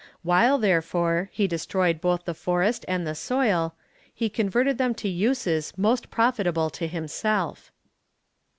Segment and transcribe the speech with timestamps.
[0.23, 3.75] While, therefore, he destroyed both the forest and the soil,
[4.11, 7.71] he converted them to uses most profitable for himself.